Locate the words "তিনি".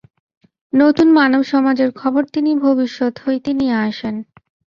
2.25-2.51